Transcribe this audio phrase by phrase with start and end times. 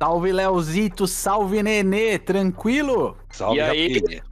[0.00, 3.16] Salve, Leozito, salve, Nenê, tranquilo?
[3.30, 4.22] Salve, e aí?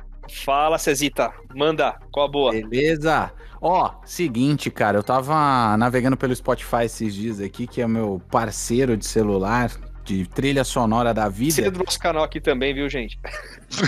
[0.45, 1.33] Fala, Cezita.
[1.54, 2.53] Manda, qual a boa?
[2.53, 3.33] Beleza?
[3.60, 8.23] Ó, seguinte, cara, eu tava navegando pelo Spotify esses dias aqui, que é o meu
[8.30, 9.73] parceiro de celular,
[10.05, 11.55] de trilha sonora da vida.
[11.55, 13.19] Você é do nosso canal aqui também, viu, gente?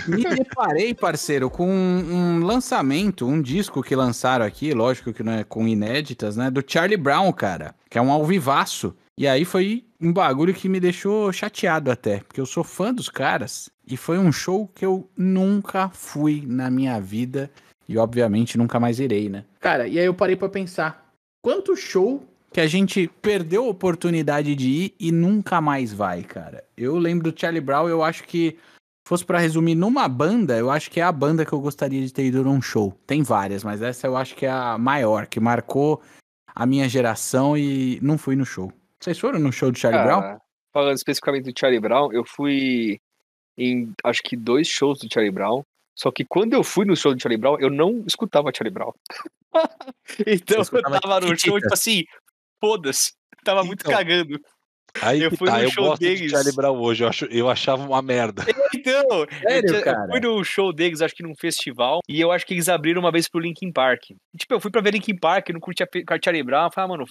[0.09, 5.33] Me deparei, parceiro, com um, um lançamento, um disco que lançaram aqui, lógico que não
[5.33, 6.51] é com inéditas, né?
[6.51, 8.97] Do Charlie Brown, cara, que é um alvivaço.
[9.19, 13.09] E aí foi um bagulho que me deixou chateado até, porque eu sou fã dos
[13.09, 17.51] caras e foi um show que eu nunca fui na minha vida
[17.89, 19.45] e obviamente nunca mais irei, né?
[19.59, 21.13] Cara, e aí eu parei pra pensar,
[21.43, 26.63] quanto show que a gente perdeu a oportunidade de ir e nunca mais vai, cara.
[26.77, 28.57] Eu lembro do Charlie Brown, eu acho que
[29.05, 32.13] fosse pra resumir numa banda, eu acho que é a banda que eu gostaria de
[32.13, 32.97] ter ido num show.
[33.05, 36.01] Tem várias, mas essa eu acho que é a maior, que marcou
[36.55, 38.73] a minha geração e não fui no show.
[39.01, 40.39] Vocês foram no show do Charlie Brown?
[40.73, 42.99] Falando especificamente do Charlie Brown, eu fui
[43.57, 45.63] em acho que dois shows do Charlie Brown.
[45.97, 48.93] Só que quando eu fui no show do Charlie Brown, eu não escutava Charlie Brown.
[50.27, 52.05] então eu escutava tava no show, tipo assim,
[52.61, 53.13] foda-se.
[53.45, 54.41] Tava muito Então, cagando.
[55.03, 56.31] Aí Eu fui tá, no eu show gosto de deles.
[56.31, 58.45] Charlie Brown hoje, eu, acho, eu achava uma merda.
[58.75, 60.05] Então, Sério, eu, cara?
[60.05, 63.01] eu fui no show deles, acho que num festival, e eu acho que eles abriram
[63.01, 64.11] uma vez pro Linkin Park.
[64.11, 65.89] E, tipo, eu fui pra ver Linkin Park, não curtia
[66.23, 67.05] Charlie Brown, eu falei, ah, mano,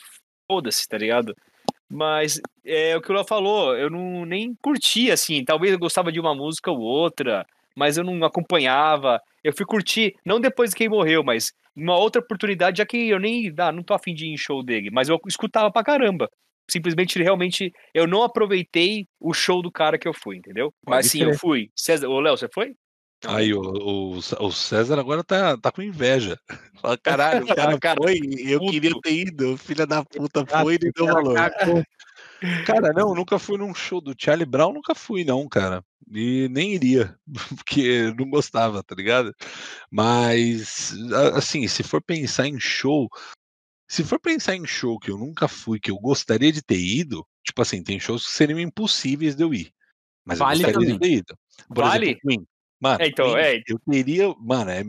[0.49, 1.35] foda-se, tá ligado?
[1.89, 6.11] Mas é o que o Léo falou, eu não nem curtia, assim, talvez eu gostava
[6.11, 9.21] de uma música ou outra, mas eu não acompanhava.
[9.43, 13.19] Eu fui curtir, não depois que ele morreu, mas uma outra oportunidade, já que eu
[13.19, 16.29] nem, ah, não tô afim de ir em show dele, mas eu escutava pra caramba.
[16.69, 20.73] Simplesmente, realmente, eu não aproveitei o show do cara que eu fui, entendeu?
[20.85, 21.69] Mas sim, eu fui.
[21.73, 22.73] César, ô Léo, você foi?
[23.25, 26.39] Aí o, o, o César agora tá, tá com inveja.
[26.81, 28.71] Fala, caralho, o cara, Cara, foi, eu puto.
[28.71, 31.35] queria ter ido, filha da puta foi e deu valor.
[32.65, 35.83] Cara, não, nunca fui num show do Charlie Brown, nunca fui não, cara.
[36.11, 37.17] E nem iria,
[37.57, 39.33] porque não gostava, tá ligado?
[39.91, 40.93] Mas,
[41.33, 43.09] assim, se for pensar em show,
[43.89, 47.25] se for pensar em show que eu nunca fui, que eu gostaria de ter ido,
[47.43, 49.71] tipo assim, tem shows que seriam impossíveis de eu ir.
[50.23, 50.93] Mas Vale eu gostaria também.
[50.93, 51.39] de ter ido.
[51.67, 52.05] Por Vale?
[52.05, 52.47] exemplo, Queen.
[52.81, 53.61] Mano, É, então, é.
[53.67, 54.83] eu teria, mano, é-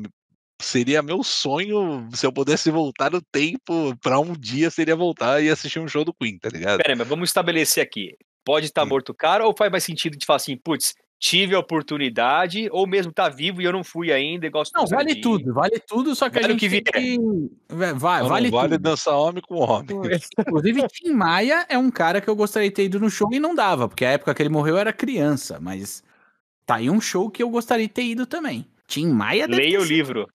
[0.61, 5.49] seria meu sonho se eu pudesse voltar no tempo pra um dia seria voltar e
[5.49, 6.79] assistir um show do Queen, tá ligado?
[6.79, 8.15] Pera aí, mas vamos estabelecer aqui.
[8.45, 8.89] Pode estar Hum.
[8.89, 12.87] morto o cara ou faz mais sentido de falar assim, putz, tive a oportunidade, ou
[12.87, 16.29] mesmo tá vivo e eu não fui ainda, igual Não, vale tudo, vale tudo, só
[16.29, 17.51] que Vale a gente que tem que...
[17.69, 18.83] Vai, vai, Não, vale não vale tudo.
[18.83, 19.87] dançar homem com homem.
[20.41, 23.39] Inclusive, Tim Maia é um cara que eu gostaria de ter ido no show e
[23.41, 26.03] não dava, porque a época que ele morreu eu era criança, mas
[26.69, 28.67] tá aí um show que eu gostaria de ter ido também.
[28.87, 30.29] Tim Maia deve Leia o livro.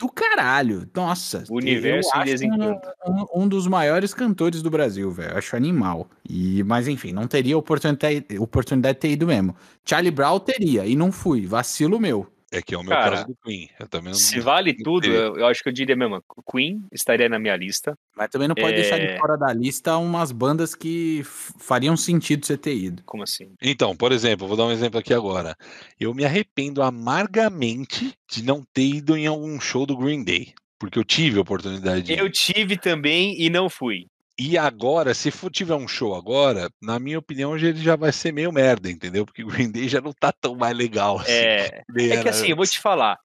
[0.00, 0.88] do caralho.
[0.94, 2.88] Nossa, O Universo em Desencanto.
[3.06, 5.36] um, um dos maiores cantores do Brasil, velho.
[5.36, 6.08] Acho animal.
[6.28, 9.54] E, mas enfim, não teria oportunidade, oportunidade de ter ido mesmo.
[9.84, 11.46] Charlie Brown teria, e não fui.
[11.46, 12.31] Vacilo meu.
[12.54, 13.70] É que é o meu Cara, caso do Queen.
[13.80, 17.26] Eu também não- Se vale tudo, eu, eu acho que eu diria mesmo, Queen estaria
[17.26, 17.96] na minha lista.
[18.14, 19.18] Mas também não pode deixar de É.
[19.18, 23.02] fora da lista umas bandas que fariam sentido você ter ido.
[23.06, 23.54] Como assim?
[23.62, 25.56] Então, por exemplo, vou dar um exemplo aqui agora.
[25.98, 30.52] Eu me arrependo amargamente de não ter ido em algum show do Green Day.
[30.78, 32.12] Porque eu tive a oportunidade de.
[32.18, 34.06] Eu tive também e não fui.
[34.44, 38.32] E agora, se for tiver um show agora, na minha opinião, ele já vai ser
[38.32, 39.24] meio merda, entendeu?
[39.24, 41.30] Porque o Green Day já não tá tão mais legal assim.
[41.30, 43.16] É, é que assim, eu vou te falar.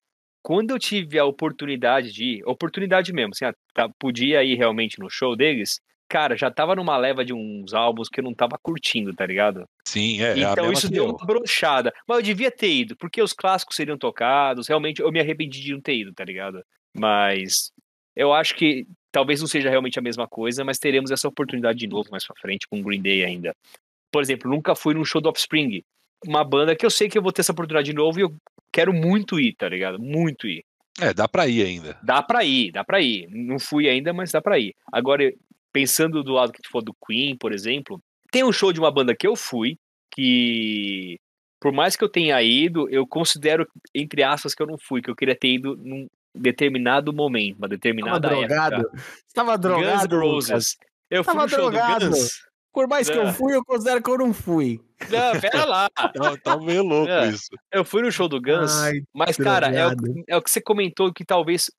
[0.43, 4.99] Quando eu tive a oportunidade de ir, oportunidade mesmo, assim, ah, tá- podia ir realmente
[4.99, 8.57] no show deles, cara, já tava numa leva de uns álbuns que eu não tava
[8.61, 9.65] curtindo, tá ligado?
[9.87, 10.39] Sim, é.
[10.39, 11.15] é então isso que deu eu.
[11.15, 11.91] uma brochada.
[12.07, 14.67] Mas eu devia ter ido, porque os clássicos seriam tocados.
[14.67, 16.61] Realmente eu me arrependi de não ter ido, tá ligado?
[16.95, 17.71] Mas
[18.15, 18.85] eu acho que
[19.17, 22.35] talvez não seja realmente a mesma coisa, mas teremos essa oportunidade de novo mais pra
[22.39, 23.51] frente com o Green Day ainda.
[24.11, 25.81] Por exemplo, nunca fui num show do Offspring.
[26.23, 28.35] Uma banda que eu sei que eu vou ter essa oportunidade de novo e eu
[28.71, 29.99] quero muito ir, tá ligado?
[29.99, 30.63] Muito ir.
[31.01, 31.97] É, dá pra ir ainda.
[32.03, 33.27] Dá pra ir, dá pra ir.
[33.31, 34.75] Não fui ainda, mas dá pra ir.
[34.93, 35.33] Agora,
[35.73, 37.99] pensando do lado que tu for do Queen, por exemplo,
[38.31, 39.79] tem um show de uma banda que eu fui,
[40.13, 41.19] que
[41.59, 45.09] por mais que eu tenha ido, eu considero, entre aspas, que eu não fui, que
[45.09, 48.75] eu queria ter ido num determinado momento, uma Tava determinada drogado.
[48.75, 48.97] época.
[48.97, 50.15] Você tava Guns drogado.
[50.17, 50.49] Lucas?
[50.49, 50.77] Roses.
[51.09, 52.05] Eu fui Tava no show drogado.
[52.05, 52.29] do Guns.
[52.73, 54.79] Por mais que eu fui, eu considero que eu não fui.
[55.09, 55.89] Não, pera lá.
[56.13, 57.29] Tá, tá meio louco É.
[57.29, 57.47] isso.
[57.71, 60.23] Eu fui no show do Guns, Ai, mas, cara, é o, drogado.
[60.27, 61.71] é o que você comentou que talvez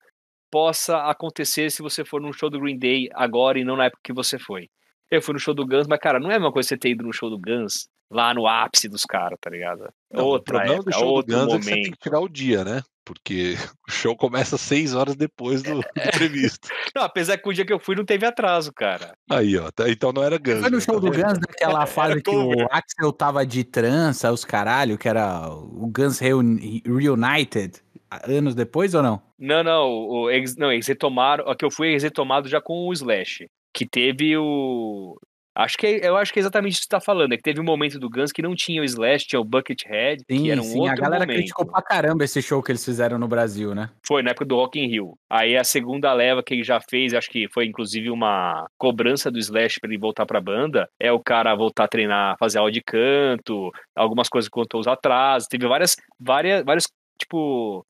[0.50, 4.00] possa acontecer se você for num show do Green Day agora e não na época
[4.02, 4.68] que você foi.
[5.10, 6.90] Eu fui no show do Guns, mas, cara, não é a mesma coisa você ter
[6.90, 9.88] ido no show do Guns lá no ápice dos caras, tá ligado?
[10.12, 11.92] Não, o Outra problema época, do show do outro Guns é que você tem momento.
[11.92, 12.82] que tirar o dia, né?
[13.08, 13.56] Porque
[13.88, 16.68] o show começa seis horas depois do, do previsto.
[16.94, 19.14] Não, apesar que o dia que eu fui não teve atraso, cara.
[19.30, 20.60] Aí, ó, tá- então não era Guns.
[20.60, 20.82] Foi no né?
[20.82, 25.48] show do Guns, naquela fase que o Axel tava de trança, os caralho, que era
[25.48, 27.80] o Guns Reun- Reunited,
[28.24, 29.22] anos depois ou não?
[29.38, 31.48] Não, não, o, eles, não, eles retomaram.
[31.48, 33.48] A que eu fui, eles retomaram já com o Slash.
[33.72, 35.16] Que teve o.
[35.58, 37.32] Acho que é- eu acho que é exatamente isso que você tá falando.
[37.32, 40.24] É que teve um momento do Guns que não tinha o Slash, tinha o Buckethead,
[40.24, 41.36] que Sim, era um sim, outro a galera momento.
[41.36, 43.90] criticou pra caramba esse show que eles fizeram no Brasil, né?
[44.06, 45.14] Foi na época do Rock in Rio.
[45.28, 49.38] Aí a segunda leva que ele já fez, acho que foi inclusive uma cobrança do
[49.40, 52.80] Slash pra ele voltar pra banda, é o cara voltar a treinar, fazer aula de
[52.80, 55.48] canto, algumas coisas quanto aos atrasos.
[55.48, 56.86] Teve várias, várias, várias
[57.18, 57.84] tipo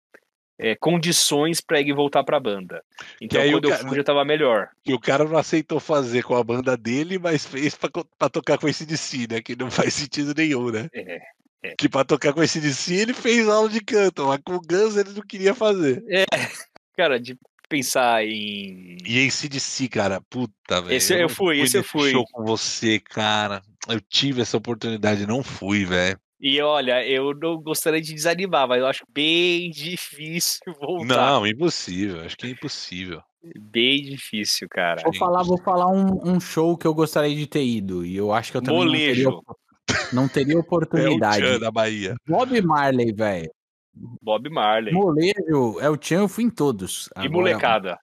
[0.58, 2.82] é, condições pra ele voltar pra banda.
[3.20, 4.68] Então quando eu cara- fui já tava melhor.
[4.84, 8.68] Que o cara não aceitou fazer com a banda dele, mas fez pra tocar com
[8.68, 9.40] esse DC, né?
[9.40, 10.88] Que não faz sentido nenhum, né?
[10.94, 14.60] É, Que pra tocar com esse DC ele fez aula de canto, mas com o
[14.60, 16.02] Guns ele não queria fazer.
[16.96, 17.36] cara, de
[17.68, 20.92] pensar em E esse DC, cara, puta, velho.
[20.96, 22.10] Esse eu não fui, esse eu fui.
[22.10, 23.62] show com você, cara.
[23.88, 26.18] Eu tive essa oportunidade, não fui, velho.
[26.40, 31.32] E olha, eu não gostaria de desanimar, mas eu acho bem difícil voltar.
[31.32, 32.20] Não, impossível.
[32.20, 33.20] Acho que é impossível.
[33.56, 35.02] Bem difícil, cara.
[35.02, 38.04] Vou falar, vou falar um, um show que eu gostaria de ter ido.
[38.04, 39.42] E eu acho que eu também não teria, Molejo.
[40.12, 41.42] não teria É o oportunidade.
[41.42, 42.14] Tchan da Bahia.
[42.26, 43.50] Bob Marley, velho.
[44.22, 44.92] Bob Marley.
[44.92, 47.08] Molejo, é o Tchan, eu fui em todos.
[47.16, 47.98] E Agora, molecada.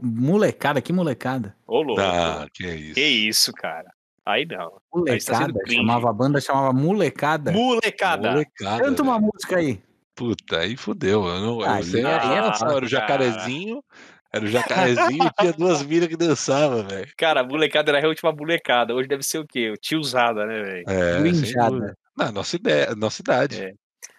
[0.00, 1.56] Molecada, que molecada.
[1.66, 2.00] Ô, louco.
[2.00, 2.94] Ah, que é isso.
[2.94, 3.90] Que isso, cara.
[4.26, 4.64] Aí não.
[5.08, 5.76] Aí tá Molecada, cringe.
[5.76, 7.52] chamava a banda, chamava Molecada.
[7.52, 8.30] Molecada.
[8.30, 8.82] Molecada.
[8.84, 9.30] Canta uma velho.
[9.34, 9.82] música aí.
[10.14, 11.24] Puta, aí fudeu.
[11.26, 13.84] Eu não, Aí- você aí é era, foda, era o jacarezinho.
[14.32, 17.08] Era o jacarezinho e tinha duas minas que dançavam, velho.
[17.16, 18.94] Cara, molecada era realmente uma molecada.
[18.94, 19.70] Hoje deve ser o quê?
[19.70, 20.84] O tiozada, né, velho?
[20.88, 21.82] É.
[22.16, 23.60] Na nossa ideia, nossa idade.
[23.62, 23.72] É.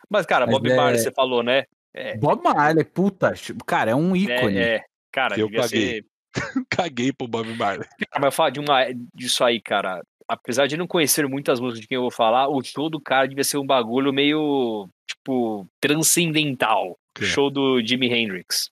[0.10, 1.64] Mas, cara, Mas Bob é- Marley, você falou, né?
[1.94, 3.34] É, Bob Marley, puta,
[3.66, 4.58] cara, é um ícone.
[4.58, 4.82] é, é.
[5.12, 5.88] Cara, Eu devia caguei.
[5.88, 6.06] ser.
[6.70, 7.88] Caguei pro Bob Marley.
[8.10, 8.82] Cara, mas falar de uma,
[9.14, 10.02] disso aí, cara.
[10.28, 13.28] Apesar de não conhecer muitas músicas de quem eu vou falar, o show do cara
[13.28, 16.98] devia ser um bagulho meio, tipo, transcendental.
[17.14, 17.26] Que?
[17.26, 18.70] Show do Jimi Hendrix.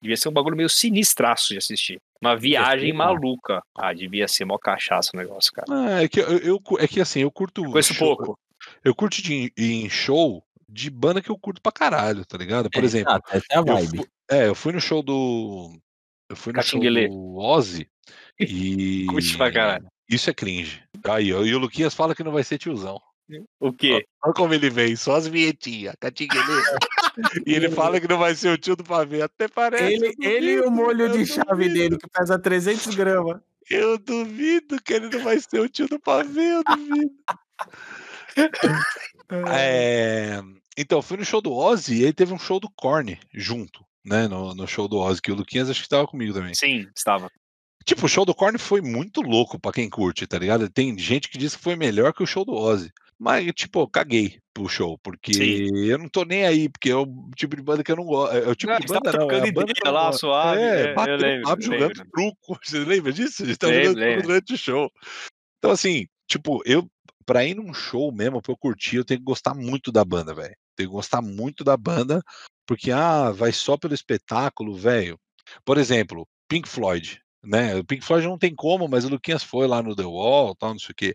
[0.00, 2.00] Devia ser um bagulho meio sinistraço de assistir.
[2.20, 3.62] Uma viagem ser, maluca.
[3.76, 5.66] Ah, devia ser mó cachaça o negócio, cara.
[5.70, 7.62] Ah, é, que eu, eu- é que assim, eu curto.
[7.70, 8.38] Conheço show- pouco.
[8.82, 12.70] Eu curto de em show de banda que eu curto pra caralho, tá ligado?
[12.70, 13.96] Por É, exemplo, exato, essa é a eu vibe.
[13.98, 15.78] fu- é, eu fui no show do.
[16.34, 17.08] Eu fui no show Catinguelê.
[17.08, 17.88] do Ozzy
[18.38, 19.06] e.
[19.06, 19.86] Curte pra caralho.
[20.08, 20.82] Isso é cringe.
[21.04, 23.00] Aí, ó, e o Luquinhas fala que não vai ser tiozão.
[23.58, 24.04] O quê?
[24.22, 25.94] Olha como ele vem, só as vinhetinhas,
[27.46, 29.22] e ele fala que não vai ser o tio do pavê.
[29.22, 29.94] Até parece.
[29.94, 31.74] Ele, ele e o molho de chave duvido.
[31.74, 33.40] dele, que pesa 300 gramas.
[33.70, 37.10] Eu duvido que ele não vai ser o tio do pavê, eu duvido.
[39.48, 40.40] É,
[40.76, 44.28] Então, fui no show do Ozzy e aí teve um show do Korn junto, né?
[44.28, 46.54] No, no show do Ozzy, que o Luquinhas acho que tava comigo também.
[46.54, 47.30] Sim, estava.
[47.84, 50.70] Tipo, o show do Korn foi muito louco pra quem curte, tá ligado?
[50.70, 52.90] Tem gente que diz que foi melhor que o show do Ozzy.
[53.18, 55.86] Mas, tipo, eu caguei pro show, porque Sim.
[55.86, 57.06] eu não tô nem aí, porque é o
[57.36, 58.34] tipo de banda que eu não gosto.
[58.36, 59.30] É o tipo Não, de eles banda, não.
[59.30, 60.20] É a banda que eu lá, gosto.
[60.20, 62.10] suave, é, É, eu batendo lembro, papo, jogando lembro.
[62.10, 62.58] truco.
[62.64, 63.42] Você lembra disso?
[63.42, 64.90] A gente tava Lembro, jogando truco durante o show.
[65.58, 66.88] Então, assim, tipo, eu,
[67.24, 70.34] pra ir num show mesmo, pra eu curtir, eu tenho que gostar muito da banda,
[70.34, 70.54] velho.
[70.76, 72.22] Tenho que gostar muito da banda,
[72.66, 75.18] porque, ah, vai só pelo espetáculo, velho.
[75.64, 77.76] Por exemplo, Pink Floyd, né?
[77.76, 80.72] O Pink Floyd não tem como, mas o Luquinhas foi lá no The Wall, tal,
[80.72, 81.14] não sei o quê.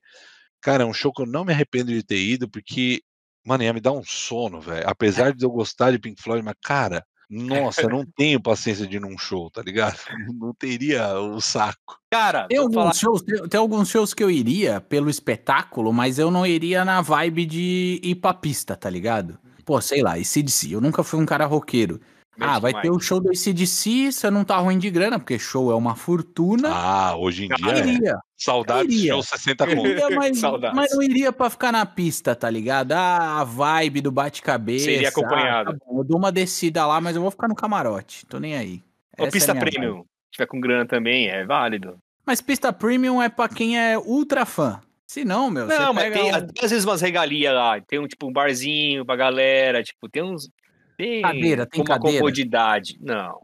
[0.62, 3.02] Cara, é um show que eu não me arrependo de ter ido, porque,
[3.46, 4.88] mano, ia me dar um sono, velho.
[4.88, 8.98] Apesar de eu gostar de Pink Floyd, mas, cara, nossa, eu não tenho paciência de
[8.98, 9.98] ir num show, tá ligado?
[10.40, 12.00] Não teria o saco.
[12.12, 12.86] Cara, Tem vou falar.
[12.86, 16.84] alguns, shows, tem, tem alguns shows que eu iria pelo espetáculo, mas eu não iria
[16.84, 19.38] na vibe de ir pra pista, tá ligado?
[19.70, 20.72] Pô, sei lá, ACDC.
[20.74, 22.02] Eu nunca fui um cara roqueiro.
[22.40, 25.72] Ah, vai ter o show do ACDC, você não tá ruim de grana, porque show
[25.72, 26.70] é uma fortuna.
[26.74, 27.88] Ah, hoje em eu dia é.
[27.88, 28.20] iria.
[28.36, 29.12] Saudades iria.
[29.14, 30.16] show 60 Eu conto.
[30.16, 30.76] mas, Saudades.
[30.76, 32.94] mas não iria pra ficar na pista, tá ligado?
[32.94, 34.90] Ah, a vibe do bate-cabeça.
[34.90, 35.70] Iria acompanhado.
[35.70, 38.26] Ah, tá bom, eu dou uma descida lá, mas eu vou ficar no camarote.
[38.26, 38.82] Tô nem aí.
[39.20, 39.76] Ou Essa é pista a minha vibe.
[39.76, 40.00] premium.
[40.00, 41.98] Se tiver com grana também, é válido.
[42.26, 44.82] Mas pista premium é pra quem é ultra fã.
[45.10, 47.82] Se não, meu, Não, mas tem, um- às vezes umas regalias lá.
[47.82, 49.82] Tem um tipo um barzinho pra galera.
[49.82, 50.48] Tipo, tem uns.
[50.96, 52.20] Tem Cadeira, tem uma cadeira?
[52.20, 52.96] comodidade.
[53.02, 53.40] Não,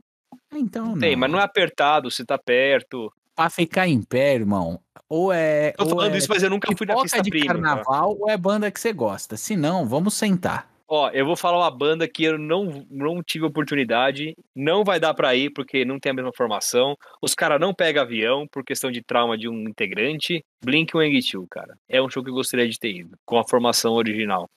[0.54, 1.00] Então, não.
[1.00, 3.12] tem, mas não é apertado, você tá perto.
[3.36, 4.80] Pra ficar em pé, irmão.
[5.10, 5.72] Ou é.
[5.72, 7.46] Tô ou falando é isso, mas eu nunca fui na pista de tá?
[7.48, 9.36] carnaval ou é banda que você gosta.
[9.36, 10.70] Se não, vamos sentar.
[10.88, 15.14] Ó, eu vou falar uma banda que eu não, não tive oportunidade, não vai dar
[15.16, 16.96] pra ir porque não tem a mesma formação.
[17.22, 20.44] Os caras não pegam avião por questão de trauma de um integrante.
[20.64, 21.76] Blink-182, cara.
[21.90, 24.48] É um show que eu gostaria de ter ido, com a formação original,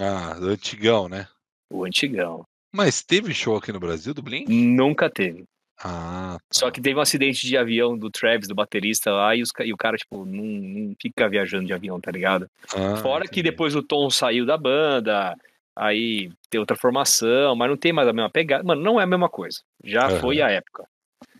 [0.00, 1.28] Ah, do antigão, né?
[1.70, 2.44] o antigão.
[2.74, 4.50] Mas teve show aqui no Brasil do Blink?
[4.52, 5.44] Nunca teve.
[5.80, 6.44] Ah, tá.
[6.52, 9.72] Só que teve um acidente de avião do Travis, do baterista lá, e, os, e
[9.72, 12.48] o cara, tipo, não, não, fica viajando de avião, tá ligado?
[12.74, 13.34] Ah, Fora entendi.
[13.34, 15.36] que depois o Tom saiu da banda,
[15.78, 18.64] aí tem outra formação, mas não tem mais a mesma pegada.
[18.64, 19.60] Mano, não é a mesma coisa.
[19.84, 20.20] Já Aham.
[20.20, 20.84] foi a época.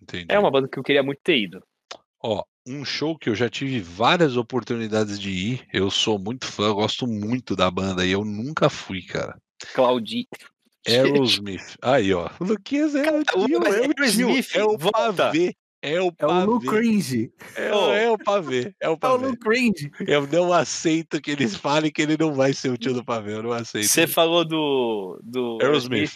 [0.02, 0.26] Entendi.
[0.28, 1.62] É uma banda que eu queria muito ter ido.
[2.22, 5.66] Ó, um show que eu já tive várias oportunidades de ir.
[5.72, 9.36] Eu sou muito fã, eu gosto muito da banda e eu nunca fui, cara.
[9.74, 10.26] Claudi.
[10.86, 11.76] Aerosmith.
[11.82, 12.30] Aí, ó.
[12.40, 13.72] O Luquinhas é o tio, é o tio.
[13.72, 14.92] Aerosmith, É o volta.
[15.14, 15.54] pavê.
[15.80, 16.78] É o É o Lu pavê.
[16.78, 17.32] Cringe.
[17.54, 17.68] É,
[18.04, 18.74] é o pavê.
[18.80, 19.26] É o É o pavê.
[19.26, 19.90] Lu Cringe.
[20.06, 23.34] Eu não aceito que eles falem que ele não vai ser o tio do pavê.
[23.34, 23.88] Eu não aceito.
[23.88, 25.20] Você falou do.
[25.22, 26.12] do Aerosmith.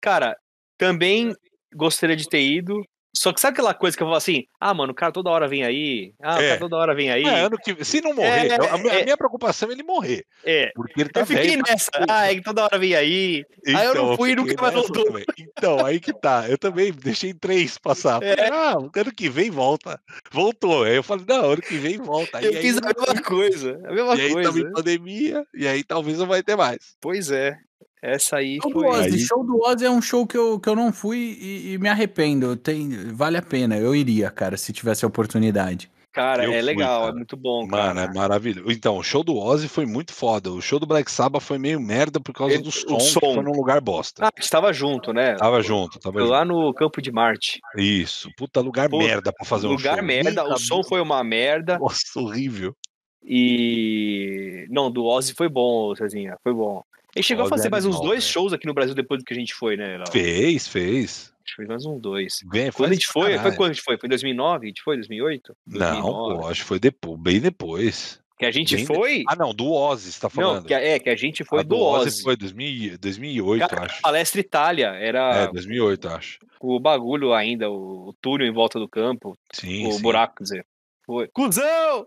[0.00, 0.36] Cara,
[0.76, 1.34] também
[1.74, 2.82] gostaria de ter ido.
[3.16, 4.44] Só que sabe aquela coisa que eu falo assim?
[4.60, 6.12] Ah, mano, o cara toda hora vem aí.
[6.22, 6.48] Ah, o É.
[6.48, 7.24] cara toda hora vem aí.
[7.24, 7.84] É, que...
[7.84, 9.04] Se não morrer, É, eu- a, minha, a é.
[9.04, 10.24] minha preocupação é ele morrer.
[10.44, 10.70] É.
[10.74, 11.62] Porque ele tá Eu fiquei velho.
[11.64, 11.90] pra nessa.
[11.90, 12.06] porra.
[12.08, 13.44] Ah, é toda hora vem aí.
[13.66, 15.04] Aí eu não fui e nunca mais voltou.
[15.04, 15.24] também.
[15.38, 16.46] Então, aí que tá.
[16.48, 18.22] Eu também deixei três passar.
[18.22, 18.48] É.
[18.52, 19.98] Ah, ano que vem volta.
[20.30, 20.84] Voltou.
[20.84, 22.40] Aí eu falei, não, ano que vem volta.
[22.42, 23.80] Eu e aí, fiz a mesma coisa.
[23.86, 24.48] A mesma e aí coisa.
[24.50, 26.78] tava em pandemia, e aí talvez não vai ter mais.
[27.00, 27.56] Pois é.
[28.00, 28.88] Essa aí Show do foi.
[28.88, 29.08] Ozzy.
[29.14, 31.78] Aí- Show do Ozzy é um show que eu, que eu não fui e, e
[31.78, 32.56] me arrependo.
[32.56, 33.76] Tem, vale a pena.
[33.76, 35.90] Eu iria, cara, se tivesse a oportunidade.
[36.12, 37.12] Cara, Eu é fui, legal, cara.
[37.12, 38.10] é muito bom, Mano, cara.
[38.10, 38.70] é maravilhoso.
[38.72, 40.50] Então, o show do Ozzy foi muito foda.
[40.50, 43.20] O show do Black Sabbath foi meio merda por causa Ele- do som, que som.
[43.20, 44.24] foi num lugar bosta.
[44.24, 45.34] Ah, a gente tava junto, né?
[45.36, 46.30] Tava junto, tava junto.
[46.30, 47.60] lá no Campo de Marte.
[47.76, 50.04] Isso, puta lugar Puta, merda pra fazer um Lugar show.
[50.06, 51.78] merda, Nem o som foi uma merda.
[51.78, 52.74] Nossa, horrível.
[53.22, 54.66] E.
[54.70, 56.82] Não, do Ozzy foi bom, Cezinha, foi bom.
[57.18, 58.32] Ele chegou Ozzy a fazer mais uns dois velho.
[58.32, 59.98] shows aqui no Brasil depois do que a gente foi, né?
[59.98, 60.10] Léo?
[60.10, 61.32] Fez, fez.
[61.44, 62.38] Acho que fez mais uns dois.
[62.50, 63.56] Vem, Quando a gente foi, foi caralho.
[63.56, 63.98] quando a gente foi?
[63.98, 64.66] Foi em 2009?
[64.66, 64.96] A gente foi?
[64.96, 65.56] 2008?
[65.66, 66.34] Não, 2009.
[66.40, 68.20] pô, acho que foi depois, bem depois.
[68.38, 69.24] Que a gente bem foi?
[69.28, 70.64] Ah, não, do Ozzy, você tá Não, falando.
[70.66, 72.20] que, a- é, que a gente foi A do Ozzy.
[72.20, 74.00] Ah, foi 2000, 2008, Cara, acho.
[74.02, 76.38] Palestra Itália, era É, 2008, acho.
[76.60, 80.02] o bagulho ainda, o, o túnel em volta do campo, Sim, o sim.
[80.02, 80.66] buraco, quer dizer.
[81.04, 81.26] Foi.
[81.28, 82.06] Cusão!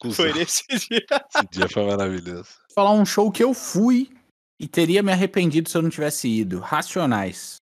[0.00, 0.26] Cusão.
[0.26, 1.04] Foi nesse dia.
[1.36, 2.48] Esse dia foi maravilhoso.
[2.68, 4.08] Vou falar um show que eu fui
[4.58, 6.60] e teria me arrependido se eu não tivesse ido.
[6.60, 7.56] Racionais.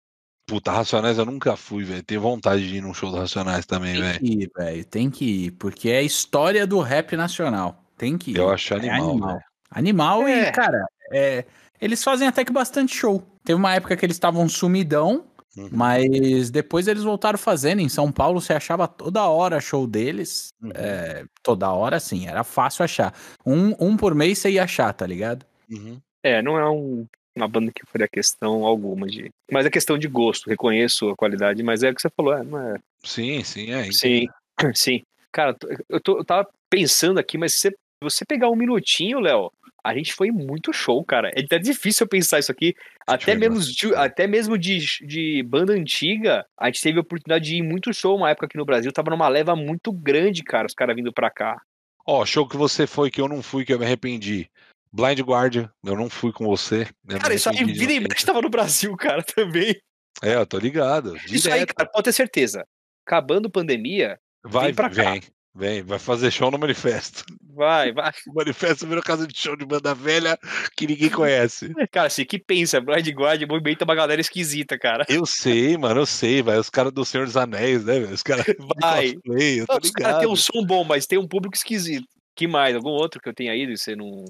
[0.48, 2.04] Puta, Racionais eu nunca fui, velho.
[2.04, 4.20] Tenho vontade de ir num show do Racionais também, Tem velho.
[4.20, 4.86] que ir, velho.
[4.86, 5.52] Tem que ir.
[5.52, 7.82] Porque é a história do rap nacional.
[7.98, 8.38] Tem que ir.
[8.38, 9.30] Eu acho É animal, animal.
[9.30, 9.42] velho.
[9.72, 10.50] Animal É.
[10.50, 11.46] e, cara, é,
[11.80, 13.24] eles fazem até que bastante show.
[13.44, 15.70] Teve uma época que eles estavam sumidão, Uhum.
[15.72, 17.80] mas depois eles voltaram fazendo.
[17.80, 20.50] Em São Paulo você achava toda hora show deles.
[20.62, 20.72] Uhum.
[20.76, 23.14] É, toda hora, sim, era fácil achar.
[23.46, 25.46] Um, um por mês você ia achar, tá ligado?
[25.72, 26.00] Uhum.
[26.24, 29.30] É, não é um- uma banda que faria questão alguma de.
[29.52, 32.44] Mas é questão de gosto, reconheço a qualidade, mas é o que você falou, é,
[32.44, 32.78] não é.
[33.04, 33.92] Sim, sim, é.
[33.92, 34.28] Sim,
[34.74, 35.02] sim.
[35.32, 35.56] Cara,
[35.90, 39.52] eu, tô, eu tava pensando aqui, mas se você pegar um minutinho, Léo,
[39.84, 41.30] a gente foi muito show, cara.
[41.36, 42.76] É até difícil eu pensar isso aqui.
[43.06, 47.56] Até mesmo, de, até mesmo de, de banda antiga, a gente teve a oportunidade de
[47.56, 48.94] ir muito show uma época aqui no Brasil.
[48.94, 51.60] Tava numa leva muito grande, cara, os caras vindo pra cá.
[52.06, 54.50] Ó, show que você foi que eu não fui, que eu me arrependi.
[54.94, 56.88] Blind Guardian, eu não fui com você.
[57.04, 59.76] me Cara, isso aí, vida e mexe, tava no Brasil, cara, também.
[60.22, 61.16] É, eu tô ligado.
[61.28, 61.74] Isso aí, Direto.
[61.76, 62.64] cara, pode ter certeza.
[63.06, 65.12] Acabando pandemia, vai, vem pra cá.
[65.12, 65.22] vem,
[65.56, 67.26] vem, vai fazer show no manifesto.
[67.56, 68.12] vai, vai.
[68.28, 70.38] O manifesto virou casa de show de banda velha
[70.78, 71.74] que ninguém conhece.
[71.92, 75.06] Cara, assim, que pensa, Blind Guard movimenta uma galera esquisita, cara.
[75.10, 76.58] Eu sei, mano, eu sei, vai.
[76.60, 78.14] Os caras do Senhor dos Anéis, né, velho?
[78.14, 78.46] Os caras
[78.80, 79.14] Vai.
[79.14, 82.06] cosplay, eu tô os caras têm um som bom, mas tem um público esquisito.
[82.36, 82.76] Que mais?
[82.76, 84.24] Algum outro que eu tenha ido e você não.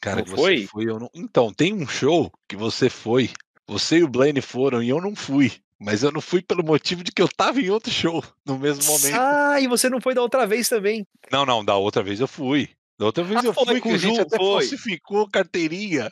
[0.00, 0.58] Cara, foi?
[0.58, 1.10] você foi, não.
[1.14, 3.30] Então, tem um show que você foi,
[3.66, 5.52] você e o Blaine foram e eu não fui.
[5.80, 8.82] Mas eu não fui pelo motivo de que eu tava em outro show no mesmo
[8.84, 9.14] momento.
[9.14, 11.06] Ah, e você não foi da outra vez também.
[11.30, 12.68] Não, não, da outra vez eu fui.
[12.98, 14.38] Da outra vez Ah, eu fui, com que o Ju, até foi.
[14.38, 16.10] falsificou carteirinha.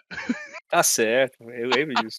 [0.68, 2.18] Tá certo, eu lembro disso.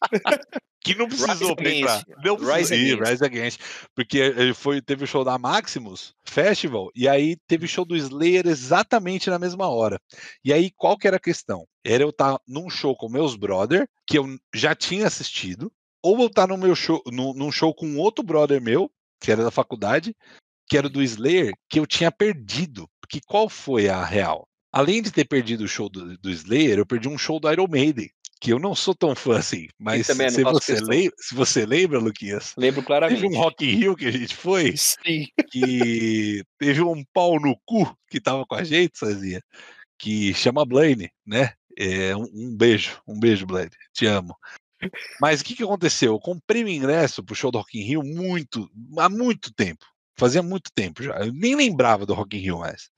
[0.87, 1.51] Que não precisou.
[1.51, 2.05] Against.
[2.23, 3.09] Não Rise Against.
[3.09, 3.59] Rise Against.
[3.93, 7.95] Porque ele foi, teve o show da Maximus Festival e aí teve o show do
[7.95, 9.99] Slayer exatamente na mesma hora.
[10.45, 11.67] E aí, qual que era a questão?
[11.83, 16.27] Era eu estar num show com meus brother, que eu já tinha assistido, ou eu
[16.27, 18.89] estar no meu show, num, num show com outro brother meu,
[19.19, 20.15] que era da faculdade,
[20.69, 22.87] que era do Slayer, que eu tinha perdido.
[23.01, 24.47] Porque qual foi a real?
[24.71, 27.67] Além de ter perdido o show do, do Slayer, eu perdi um show do Iron
[27.67, 28.09] Maiden.
[28.39, 31.99] Que eu não sou tão fã assim, mas também se você, lembra, se você lembra,
[31.99, 33.25] Luquinhas, Lembro teve claramente.
[33.25, 35.25] um Rock in Rio que a gente foi, Sim.
[35.49, 39.41] que teve um pau no cu que tava com a gente, Sazinha,
[39.97, 41.53] que chama Blaine, né?
[41.75, 44.35] É, um, um beijo, um beijo, Blaine, te amo.
[45.19, 46.13] Mas o que, que aconteceu?
[46.13, 49.85] Eu comprei o ingresso pro show do Rock in Rio muito, há muito tempo.
[50.15, 51.13] Fazia muito tempo já.
[51.17, 52.89] Eu nem lembrava do Rock in Rio mais.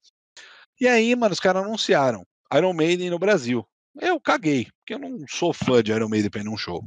[0.79, 3.65] E aí, mano, os caras anunciaram Iron Maiden no Brasil.
[3.99, 6.83] Eu caguei, porque eu não sou fã de Iron Maiden pra ir num show.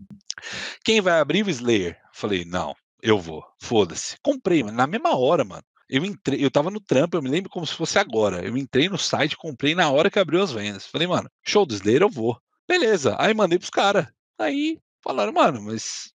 [0.85, 2.01] Quem vai abrir o Slayer?
[2.13, 3.45] Falei, não, eu vou.
[3.61, 4.17] Foda-se.
[4.23, 5.63] Comprei, mano, na mesma hora, mano.
[5.89, 8.43] Eu entrei, eu tava no trampo, eu me lembro como se fosse agora.
[8.43, 10.87] Eu entrei no site, comprei na hora que abriu as vendas.
[10.87, 12.41] Falei, mano, show do Slayer eu vou.
[12.67, 13.15] Beleza.
[13.19, 14.07] Aí mandei pros caras.
[14.39, 16.11] Aí falaram, mano, mas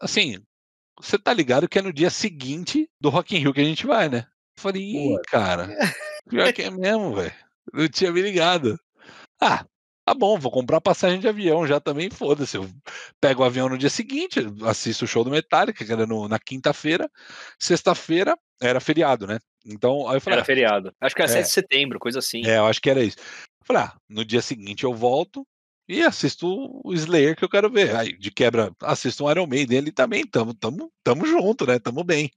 [0.00, 0.38] assim,
[1.00, 3.86] você tá ligado que é no dia seguinte do Rock in Rio que a gente
[3.86, 4.26] vai, né?
[4.56, 5.68] Falei, Ih, cara,
[6.28, 7.34] pior que é mesmo, velho.
[7.72, 8.78] Não tinha me ligado.
[9.40, 9.64] Ah,
[10.04, 12.56] tá bom, vou comprar passagem de avião já também, foda-se.
[12.56, 12.68] Eu
[13.20, 16.38] pego o avião no dia seguinte, assisto o show do Metallica, que era no, na
[16.38, 17.10] quinta-feira.
[17.58, 19.38] Sexta-feira era feriado, né?
[19.66, 20.38] Então, aí eu falei.
[20.38, 20.94] Era ah, feriado.
[21.00, 22.46] Acho que era é, 7 de setembro, coisa assim.
[22.46, 23.16] É, eu acho que era isso.
[23.18, 25.46] Eu falei, ah, no dia seguinte eu volto
[25.88, 26.46] e assisto
[26.84, 27.94] o Slayer que eu quero ver.
[27.96, 31.78] Aí, de quebra, assisto um Iron Maiden ali também, tamo, tamo, tamo junto, né?
[31.78, 32.30] Tamo bem.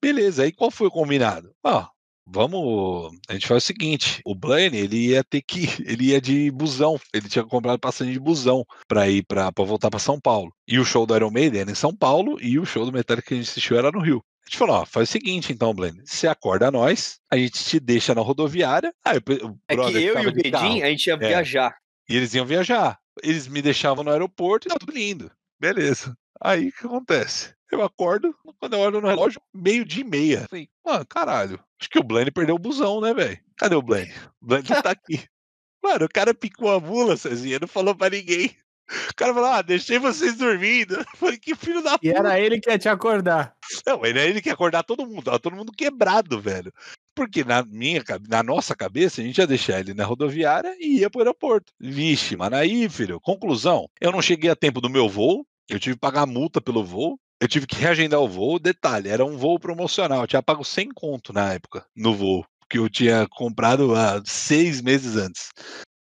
[0.00, 1.54] Beleza, aí qual foi o combinado?
[1.62, 1.86] Ó,
[2.26, 3.12] vamos.
[3.28, 5.64] A gente faz o seguinte: o Blaine, ele ia ter que.
[5.84, 6.98] Ele ia de busão.
[7.12, 10.52] Ele tinha comprado passagem de busão para ir para voltar para São Paulo.
[10.66, 13.28] E o show do Iron Maiden era em São Paulo e o show do Metallica
[13.28, 14.24] que a gente assistiu era no Rio.
[14.44, 17.80] A gente falou, ó, faz o seguinte então, Blaine, você acorda nós, a gente te
[17.80, 18.92] deixa na rodoviária.
[19.02, 21.74] Aí, o é que eu e o Bedin, a gente ia é, viajar.
[22.08, 22.98] E eles iam viajar.
[23.22, 25.30] Eles me deixavam no aeroporto e tá tudo lindo.
[25.64, 26.14] Beleza.
[26.42, 27.54] Aí o que acontece?
[27.72, 30.46] Eu acordo, quando eu olho no relógio, meio dia e meia.
[30.46, 33.40] Falei, mano, caralho, acho que o Blaine perdeu o busão, né, velho?
[33.56, 34.12] Cadê o Blaine?
[34.42, 35.24] O Blaine tá aqui.
[35.82, 38.56] Mano, o cara picou a mula, Cezinha, não falou pra ninguém.
[39.10, 40.94] O cara falou, ah, deixei vocês dormindo.
[40.94, 42.06] Eu falei, que filho da puta.
[42.06, 43.54] E era ele que ia te acordar.
[43.86, 45.24] Não, era ele que ia acordar todo mundo.
[45.24, 46.72] Tava todo mundo quebrado, velho.
[47.14, 51.10] Porque na minha, na nossa cabeça, a gente ia deixar ele na rodoviária e ia
[51.10, 51.72] pro aeroporto.
[51.78, 55.96] Vixe, mano, aí, filho, conclusão, eu não cheguei a tempo do meu voo, eu tive
[55.96, 58.58] que pagar multa pelo voo, eu tive que reagendar o voo.
[58.58, 62.78] Detalhe, era um voo promocional, eu tinha pago 100 conto na época, no voo, que
[62.78, 65.50] eu tinha comprado há seis meses antes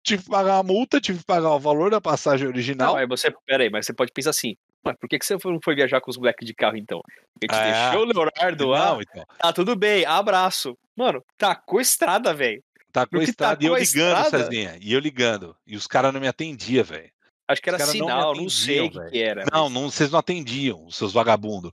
[0.10, 2.94] tive que pagar a multa, tive que pagar o valor da passagem original.
[2.94, 5.60] Não, aí você, peraí, mas você pode pensar assim, mas por que, que você não
[5.63, 7.01] foi viajar com os moleques de carro então?
[7.34, 8.94] Porque te ah, deixou o Leonardo lá.
[8.94, 9.25] Não, então.
[9.38, 10.78] Tá tudo bem, abraço.
[10.96, 12.63] Mano, tacou estrada, velho.
[12.92, 14.78] Tacou estrada e eu ligando, Cezinha.
[14.82, 15.56] E eu ligando.
[15.66, 17.12] E os caras não me atendiam, velho.
[17.50, 19.44] Acho que era sinal, não, não sei o que, que, era.
[19.51, 19.74] Não, mas...
[19.74, 21.71] não, vocês não atendiam, os seus vagabundos.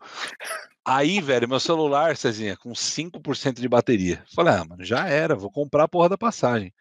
[0.83, 4.25] Aí, velho, meu celular, Cezinha, com 5% de bateria.
[4.35, 6.73] Falei, ah, mano, já era, vou comprar a porra da passagem.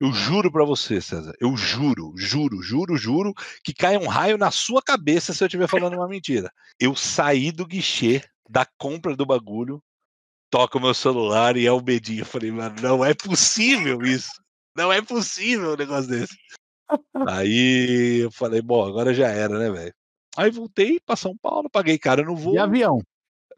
[0.00, 1.34] Eu juro para você, César.
[1.40, 5.66] Eu juro, juro, juro, juro que cai um raio na sua cabeça se eu estiver
[5.66, 6.48] falando uma mentira.
[6.78, 9.82] Eu saí do guichê da compra do bagulho,
[10.48, 12.20] toca o meu celular e é o medinho.
[12.20, 14.30] Eu falei, mano, não é possível isso.
[14.76, 16.36] Não é possível um negócio desse.
[17.26, 19.94] Aí eu falei, bom, agora já era, né, velho?
[20.36, 22.52] Aí voltei para São Paulo, paguei cara no voo.
[22.52, 23.00] De avião.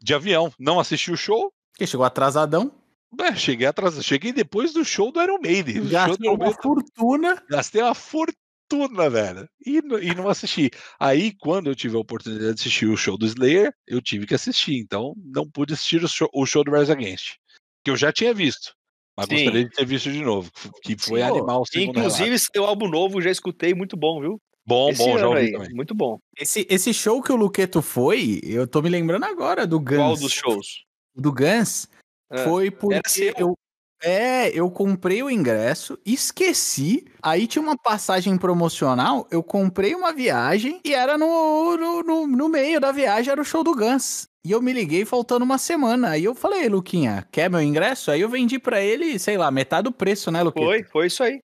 [0.01, 0.51] De avião.
[0.59, 1.51] Não assisti o show.
[1.75, 2.71] Que chegou atrasadão.
[3.19, 5.87] É, cheguei atrás, cheguei depois do show do Iron Maiden.
[5.87, 7.43] Gastei uma fortuna.
[7.49, 9.47] Gastei uma fortuna, velho.
[9.65, 10.69] E, e não assisti.
[10.99, 14.35] Aí, quando eu tive a oportunidade de assistir o show do Slayer, eu tive que
[14.35, 14.77] assistir.
[14.77, 17.35] Então, não pude assistir o show, o show do Rise Against.
[17.83, 18.73] Que eu já tinha visto.
[19.17, 19.35] Mas Sim.
[19.35, 20.51] gostaria de ter visto de novo.
[20.83, 21.63] Que foi Sim, animal.
[21.75, 24.39] Inclusive, esse teu álbum novo já escutei, muito bom, viu?
[24.65, 25.73] Bom, esse bom, já ouvi aí, também.
[25.73, 26.19] Muito bom.
[26.37, 29.97] Esse, esse show que o Luqueto foi, eu tô me lembrando agora do Guns.
[29.97, 30.67] Qual dos shows?
[31.15, 31.87] Do Guns.
[32.29, 32.43] É.
[32.43, 33.57] Foi porque eu,
[34.03, 37.05] é, eu comprei o ingresso, esqueci.
[37.21, 39.25] Aí tinha uma passagem promocional.
[39.31, 43.45] Eu comprei uma viagem e era no, no, no, no, meio da viagem, era o
[43.45, 44.27] show do Guns.
[44.47, 46.11] E eu me liguei faltando uma semana.
[46.11, 48.09] Aí eu falei, Luquinha, quer meu ingresso?
[48.09, 50.65] Aí eu vendi para ele, sei lá, metade do preço, né, Luquinha?
[50.65, 51.41] Foi, foi isso aí.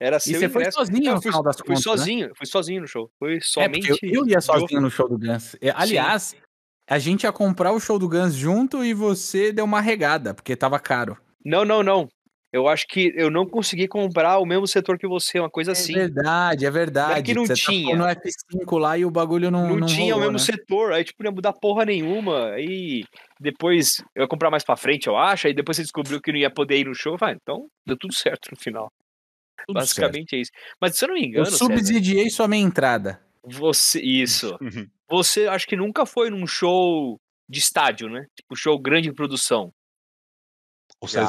[0.00, 0.76] Era seu e você ingresso.
[0.76, 2.32] foi sozinho no final das fui contas, Fui sozinho, né?
[2.36, 3.08] fui sozinho no show.
[3.16, 3.92] Foi somente.
[3.92, 5.54] É eu, eu ia sozinho no show do Guns.
[5.76, 6.36] Aliás, Sim.
[6.90, 10.56] A gente ia comprar o show do Guns junto e você deu uma regada, porque
[10.56, 11.16] tava caro.
[11.44, 12.08] Não, não, não.
[12.52, 15.72] Eu acho que eu não consegui comprar o mesmo setor que você, uma coisa é
[15.72, 15.94] assim.
[15.94, 17.18] É verdade, é verdade.
[17.18, 17.96] É que não você tinha.
[17.96, 19.70] Tá no F5 lá e o bagulho não.
[19.70, 20.58] Não, não tinha rolou, o mesmo né?
[20.58, 20.92] setor.
[20.92, 22.50] Aí, tipo, não ia mudar porra nenhuma.
[22.50, 23.04] Aí
[23.40, 25.46] depois eu ia comprar mais pra frente, eu acho.
[25.46, 27.16] Aí depois você descobriu que não ia poder ir no show.
[27.16, 28.92] Vai, então deu tudo certo no final.
[29.66, 30.34] Tudo Basicamente certo.
[30.34, 30.50] é isso.
[30.78, 31.46] Mas se eu não me engano.
[31.46, 33.18] Eu subsidiei César, sua minha entrada.
[33.42, 33.98] Você.
[33.98, 34.58] Isso.
[35.08, 38.26] você acho que nunca foi num show de estádio, né?
[38.36, 39.72] Tipo, show grande produção.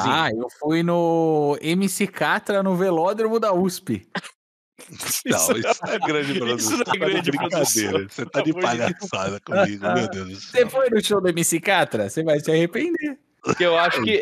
[0.06, 4.06] Ah, eu fui no MC Catra no velódromo da USP.
[5.26, 6.74] Não, isso é grande produção.
[6.74, 8.08] Isso não é grande tá brincadeira.
[8.08, 10.62] Você tá de palhaçada comigo, meu Deus do céu.
[10.62, 12.10] Você foi no show do MC Catra?
[12.10, 13.18] Você vai se arrepender.
[13.42, 14.18] Porque eu acho que.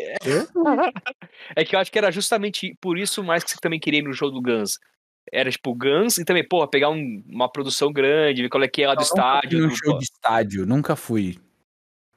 [1.55, 4.03] é que eu acho que era justamente por isso mais que você também queria ir
[4.03, 4.79] no show do Guns.
[5.31, 8.83] Era tipo Guns e também, pô, pegar um, uma produção grande, ver qual é que
[8.83, 9.61] é lá do eu estádio.
[9.61, 11.39] Nunca fui no show de estádio, nunca fui.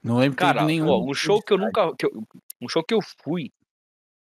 [0.02, 0.88] Não lembro Cara, nenhum.
[0.88, 1.94] Ó, um show que eu nunca.
[1.96, 2.24] Que eu,
[2.60, 3.50] um show que eu fui.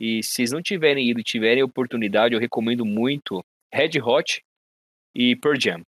[0.00, 4.42] E se vocês não tiverem ido e tiverem oportunidade, eu recomendo muito Red Hot
[5.14, 5.82] e Pearl Jam.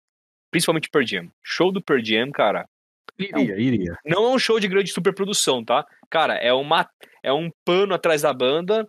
[0.51, 1.31] principalmente Pearl Jam.
[1.42, 2.68] Show do Pearl Jam, cara.
[3.18, 3.99] Iria, é um, iria.
[4.05, 5.87] Não é um show de grande superprodução, tá?
[6.11, 6.88] Cara, é uma
[7.22, 8.87] é um pano atrás da banda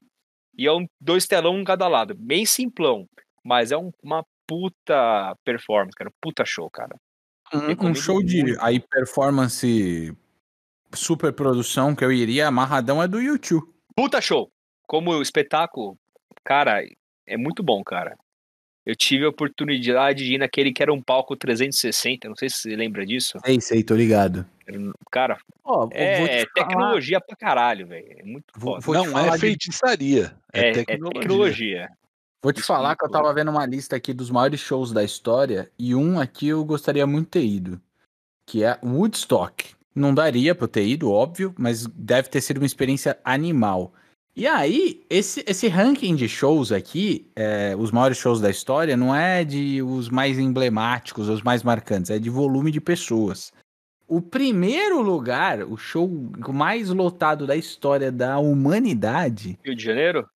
[0.56, 3.08] e é um dois telão em cada lado, bem simplão,
[3.44, 6.96] mas é um, uma puta performance, cara, puta show, cara.
[7.54, 10.14] Um, um show de aí performance
[10.93, 13.67] super produção que eu iria amarradão é do YouTube.
[13.95, 14.52] Puta show.
[14.86, 15.97] Como espetáculo,
[16.43, 16.82] cara,
[17.26, 18.17] é muito bom, cara.
[18.86, 22.60] Eu tive a oportunidade de ir naquele que era um palco 360, não sei se
[22.60, 23.38] você lembra disso.
[23.45, 24.45] Sei, sei, tô ligado.
[25.12, 28.15] Cara, oh, é tecnologia pra caralho, velho.
[28.17, 31.10] É muito vou, vou Não é feitiçaria, é, é, tecnologia.
[31.10, 31.89] é tecnologia.
[32.41, 35.69] Vou te falar que eu tava vendo uma lista aqui dos maiores shows da história
[35.78, 37.82] e um aqui eu gostaria muito de ter ido,
[38.45, 39.76] que é Woodstock.
[39.98, 43.92] Não daria pra eu ter ido, óbvio, mas deve ter sido uma experiência animal.
[44.36, 49.16] E aí, esse, esse ranking de shows aqui, é, os maiores shows da história, não
[49.16, 53.52] é de os mais emblemáticos, os mais marcantes, é de volume de pessoas.
[54.08, 56.08] O primeiro lugar, o show
[56.50, 59.58] mais lotado da história da humanidade.
[59.66, 60.30] Rio de Janeiro?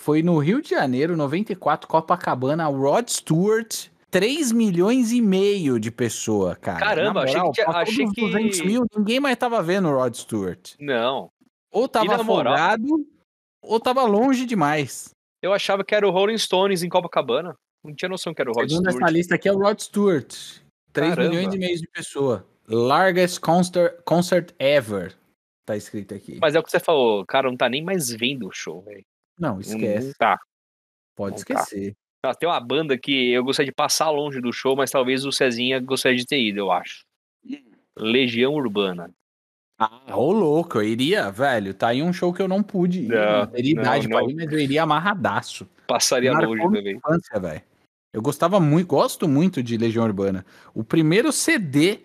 [0.00, 3.86] Foi no Rio de Janeiro, 94, Copacabana, Rod Stewart.
[4.14, 6.78] 3 milhões e meio de pessoa, cara.
[6.78, 7.70] Caramba, moral, achei que.
[7.70, 8.20] Achei que...
[8.20, 10.74] 200 mil, ninguém mais tava vendo o Rod Stewart.
[10.78, 11.32] Não.
[11.72, 13.04] Ou tava afogado,
[13.60, 15.10] ou tava longe demais.
[15.42, 17.56] Eu achava que era o Rolling Stones em Copacabana.
[17.82, 19.02] Não tinha noção que era o Rod Segundo Stewart.
[19.02, 20.32] essa lista aqui é o Rod Stewart.
[20.92, 21.34] 3 Caramba.
[21.34, 22.46] milhões e meio de pessoa.
[22.68, 25.16] Largest concert, concert ever.
[25.66, 26.38] Tá escrito aqui.
[26.40, 29.04] Mas é o que você falou, cara, não tá nem mais vendo o show, velho.
[29.36, 30.06] Não, esquece.
[30.06, 30.38] Não tá.
[31.16, 31.54] Pode não tá.
[31.54, 31.94] esquecer.
[31.94, 32.03] Tá.
[32.32, 35.80] Tem uma banda que eu gostaria de passar longe do show, mas talvez o Cezinha
[35.80, 37.04] gostaria de ter ido, eu acho.
[37.96, 39.10] Legião Urbana.
[39.78, 41.74] Ah, ô louco, eu iria, velho.
[41.74, 43.08] Tá aí um show que eu não pude ir.
[43.08, 45.68] Não, não teria idade não, pra ir, mas eu iria amarradaço.
[45.86, 46.96] Passaria Marcou longe também.
[46.96, 47.62] Infância, velho.
[48.12, 50.46] Eu gostava muito, gosto muito de Legião Urbana.
[50.72, 52.00] O primeiro CD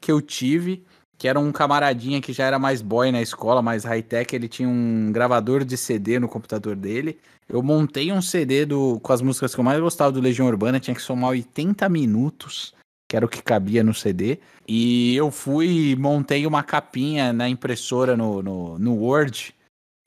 [0.00, 0.84] que eu tive
[1.22, 4.68] que era um camaradinha que já era mais boy na escola, mais high-tech, ele tinha
[4.68, 7.16] um gravador de CD no computador dele.
[7.48, 10.80] Eu montei um CD do, com as músicas que eu mais gostava do Legião Urbana,
[10.80, 12.74] tinha que somar 80 minutos,
[13.08, 14.40] que era o que cabia no CD.
[14.66, 19.54] E eu fui montei uma capinha na impressora no, no, no Word,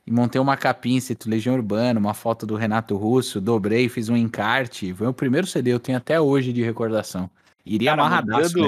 [0.06, 4.18] e montei uma capinha escrito Legião Urbana, uma foto do Renato Russo, dobrei, fiz um
[4.18, 4.94] encarte.
[4.94, 7.30] Foi o primeiro CD, eu tenho até hoje de recordação.
[7.66, 8.60] Iria Cara, amarradaço.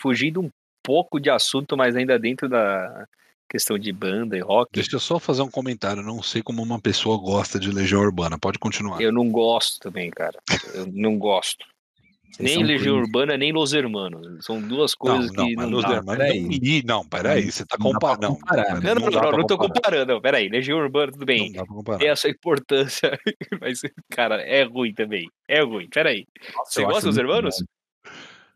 [0.00, 0.50] Fugindo um
[0.86, 3.08] pouco de assunto, mas ainda dentro da
[3.50, 4.70] questão de banda e rock.
[4.72, 6.00] Deixa eu só fazer um comentário.
[6.00, 8.38] Não sei como uma pessoa gosta de Legião Urbana.
[8.38, 9.00] Pode continuar.
[9.00, 10.38] Eu não gosto também, cara.
[10.74, 11.66] Eu não gosto.
[12.38, 14.44] nem Legião Urbana, nem Los Hermanos.
[14.44, 15.56] São duas coisas não, não, que.
[15.56, 16.82] Não, Los Hermanos peraí.
[16.84, 18.28] não, peraí, você tá comparando.
[18.28, 20.12] Não, comparar, não, não, não, não, tô comparando.
[20.12, 21.52] Não, peraí, Legião Urbana, tudo bem.
[21.98, 23.18] Tem essa importância,
[23.60, 25.28] mas, cara, é ruim também.
[25.48, 26.26] É ruim, peraí.
[26.54, 27.64] Nossa, você gosta dos Hermanos?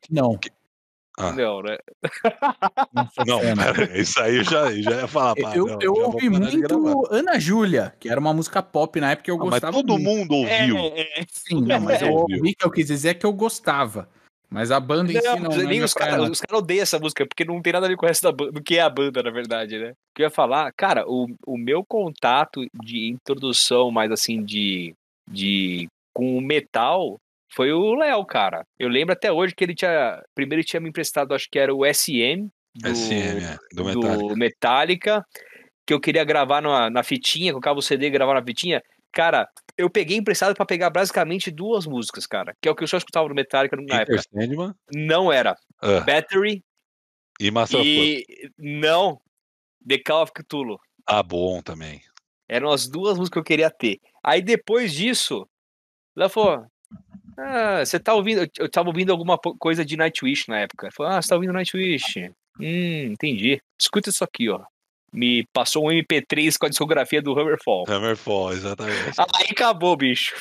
[0.08, 0.38] Não.
[1.18, 1.32] Ah.
[1.32, 1.76] Não, né?
[3.26, 5.34] não, pera, isso aí eu já, já ia falar.
[5.34, 9.24] Pá, eu não, eu ouvi muito Ana Júlia, que era uma música pop na época
[9.24, 9.72] que eu ah, gostava.
[9.72, 10.04] Mas todo muito.
[10.04, 10.78] mundo ouviu.
[10.94, 14.08] É, é, Sim, não, mas eu ouvi que eu quis dizer que eu gostava.
[14.48, 15.56] Mas a banda em si não.
[15.56, 18.06] Nem é os caras cara odeiam essa música, porque não tem nada a ver com
[18.06, 19.90] essa da do que é a banda, na verdade, né?
[19.90, 24.92] O que eu ia falar, cara, o, o meu contato de introdução, mais assim, de,
[25.30, 27.16] de com o metal
[27.52, 28.64] foi o Léo, cara.
[28.78, 30.22] Eu lembro até hoje que ele tinha.
[30.34, 32.48] Primeiro ele tinha me emprestado, acho que era o SM.
[32.74, 34.28] Do, SM, é, do Metallica.
[34.28, 35.26] do Metallica.
[35.86, 38.80] Que eu queria gravar na, na fitinha, colocava o CD e gravava na fitinha.
[39.12, 42.54] Cara, eu peguei emprestado para pegar basicamente duas músicas, cara.
[42.62, 44.22] Que é o que eu só escutava no Metallica na época.
[44.22, 44.72] Sandman?
[44.94, 45.56] Não era.
[45.82, 46.04] Uh.
[46.04, 46.62] Battery.
[47.40, 48.24] E Master e...
[48.56, 49.20] Não.
[49.86, 50.78] The Call of Cthulhu.
[51.06, 52.02] Ah, bom também.
[52.48, 53.98] Eram as duas músicas que eu queria ter.
[54.22, 55.48] Aí depois disso,
[56.16, 56.66] ela falou:
[57.40, 58.46] ah, você tá ouvindo.
[58.58, 60.90] Eu tava ouvindo alguma coisa de Nightwish na época.
[60.92, 62.30] Falei, ah, você tá ouvindo Nightwish?
[62.60, 63.60] Hum, entendi.
[63.80, 64.60] Escuta isso aqui, ó.
[65.12, 67.84] Me passou um MP3 com a discografia do Hammerfall.
[67.88, 69.10] Hammerfall, exatamente.
[69.18, 70.34] Aí acabou, bicho.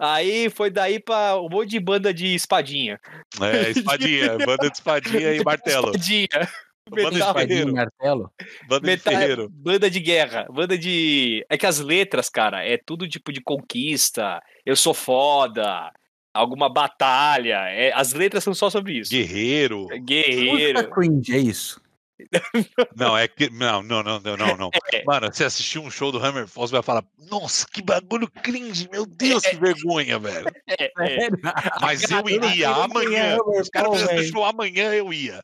[0.00, 2.98] Aí foi daí pra um monte de banda de espadinha.
[3.40, 4.36] É, espadinha.
[4.44, 5.90] banda de espadinha e martelo.
[5.90, 6.48] Espadinha.
[6.90, 7.72] Banda de ferreiro.
[7.74, 8.32] martelo.
[8.66, 9.48] Banda Metal, de ferreiro.
[9.50, 10.46] Banda de guerra.
[10.50, 11.44] Banda de.
[11.48, 14.42] É que as letras, cara, é tudo tipo de conquista.
[14.64, 15.92] Eu sou foda
[16.38, 17.68] alguma batalha.
[17.68, 19.10] É, as letras são só sobre isso.
[19.10, 19.86] Guerreiro.
[19.90, 20.90] É, guerreiro.
[20.90, 21.80] cringe, é isso.
[22.96, 23.48] não, é que.
[23.50, 24.70] Não, não, não, não, não.
[24.92, 25.04] É.
[25.04, 29.06] Mano, você assistiu um show do Hammer Falls vai falar: Nossa, que bagulho cringe, meu
[29.06, 30.50] Deus, que vergonha, velho.
[30.66, 31.28] É, é.
[31.80, 33.38] Mas eu iria amanhã.
[33.60, 35.42] Os caras fizeram show amanhã, eu ia.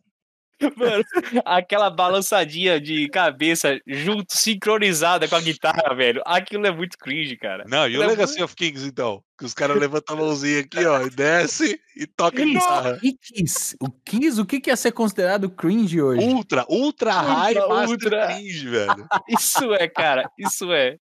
[0.77, 1.05] Mano,
[1.45, 6.23] aquela balançadinha de cabeça junto, sincronizada com a guitarra, velho.
[6.25, 7.65] Aquilo é muito cringe, cara.
[7.67, 9.23] Não, e o é Legacy of Kings, então?
[9.39, 13.01] Que os caras levantam a mãozinha aqui, ó, e desce e toca a guitarra.
[13.03, 13.77] E Kiss?
[13.81, 16.25] O Kiss, o que, que ia ser conconsiderado cringe hoje?
[16.25, 18.27] Ultra, ultra, high, master ultra.
[18.29, 19.07] cringe, velho.
[19.29, 20.31] Isso é, cara.
[20.39, 20.97] Isso é.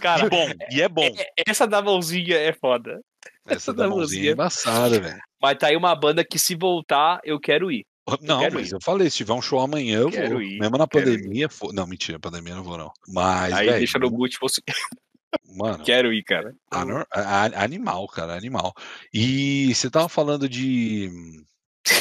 [0.00, 1.02] Cara, E bom, e é bom.
[1.04, 3.00] é- essa da mãozinha é foda.
[3.48, 4.30] Essa da da mãozinha mãozinha.
[4.30, 5.18] é embaçada, velho.
[5.42, 7.84] Mas tá aí uma banda que se voltar, eu quero ir.
[8.22, 8.74] Não, quero mas ir.
[8.74, 10.42] eu falei, se tiver um show amanhã, eu Quero vou.
[10.42, 12.92] ir, Mesmo na pandemia, não, mentira, pandemia eu não vou, não.
[13.08, 14.60] Mas, aí velho, deixa no boot, você
[15.46, 16.54] mano, quero ir, cara.
[16.70, 17.06] anor-
[17.54, 18.72] animal, cara, animal.
[19.12, 21.08] E você tava falando de.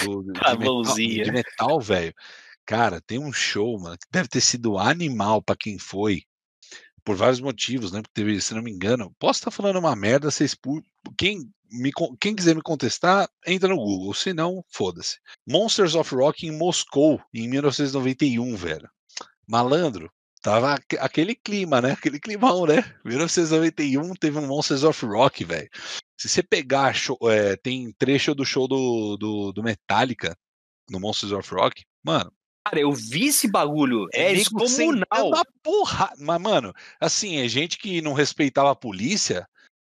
[0.03, 1.23] do- de A metal- mãozinha.
[1.23, 2.13] de metal, velho.
[2.65, 6.23] Cara, tem um show, mano, que deve ter sido animal pra quem foi.
[7.03, 8.01] Por vários motivos, né?
[8.01, 10.55] Porque teve, se não me engano, posso estar falando uma merda, vocês.
[11.17, 14.13] Quem, me, quem quiser me contestar, entra no Google.
[14.13, 15.17] Se não, foda-se.
[15.47, 18.89] Monsters of Rock em Moscou, em 1991, velho.
[19.47, 21.91] Malandro, tava aque- aquele clima, né?
[21.91, 22.83] Aquele climão, né?
[23.03, 25.69] 1991 teve um Monsters of Rock, velho.
[26.17, 30.37] Se você pegar, show- é, tem trecho do show do, do, do Metallica
[30.89, 32.31] no Monsters of Rock, mano.
[32.65, 34.05] Cara, eu vi esse bagulho.
[34.13, 35.07] É, nego descomunal.
[35.07, 36.11] sentando a porra.
[36.19, 39.47] Mas, mano, assim, é gente que não respeitava a polícia.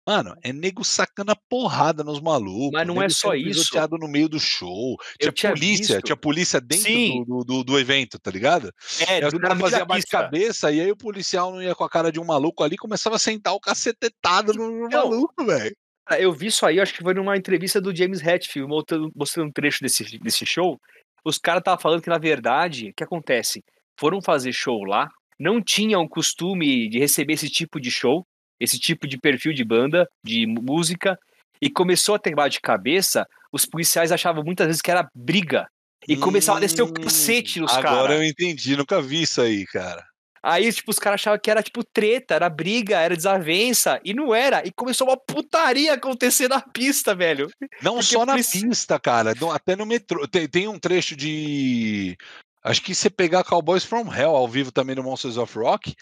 [0.10, 2.72] Mano, é nego sacando a porrada nos malucos.
[2.74, 3.78] Mas não é só isso.
[3.92, 4.98] no meio do show.
[5.20, 6.06] Tinha, Eu tinha polícia, visto.
[6.06, 8.74] tinha polícia dentro do, do, do evento, tá ligado?
[9.08, 9.86] É, da faziam pista.
[9.86, 13.18] bate-cabeça, e aí o policial não ia com a cara de um maluco ali, começava
[13.18, 15.76] a sentar o cacetetado no, Então, maluco, velho.
[16.08, 19.50] Cara, Eu vi isso aí, acho que foi numa entrevista do James Hetfield, mostrando, mostrando
[19.50, 20.82] um trecho desse, desse show.
[21.24, 23.64] Os caras estavam falando que, na verdade, o que acontece?
[23.96, 25.08] Foram fazer show lá,
[25.40, 28.26] não tinham costume de receber esse tipo de show,
[28.60, 31.18] esse tipo de perfil de banda, de música,
[31.62, 35.68] e começou a ter de cabeça, os policiais achavam muitas vezes que era briga.
[36.08, 38.16] E começava a descer o Hum, cacete nos Agora caras.
[38.18, 40.04] eu entendi, nunca vi isso aí, cara.
[40.42, 44.34] Aí, tipo, os caras achavam que era, tipo, treta, era briga, era desavença, e não
[44.34, 44.66] era.
[44.66, 47.52] E começou uma putaria acontecer na pista, velho.
[47.82, 50.26] Não Porque só na pista, cara, até no metrô.
[50.28, 52.18] Tem, tem um trecho de.
[52.64, 55.94] Acho que você pegar Cowboys from Hell ao vivo também no Monsters of Rock.